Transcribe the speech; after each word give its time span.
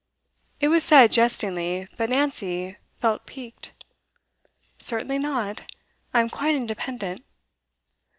It 0.59 0.69
was 0.69 0.83
said 0.83 1.11
jestingly, 1.11 1.87
but 1.95 2.09
Nancy 2.09 2.75
felt 2.99 3.27
piqued. 3.27 3.71
'Certainly 4.79 5.19
not. 5.19 5.71
I 6.11 6.21
am 6.21 6.29
quite 6.31 6.55
independent. 6.55 7.23